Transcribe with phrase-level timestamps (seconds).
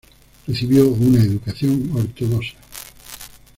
[0.47, 2.57] Recibió una educación ortodoxa.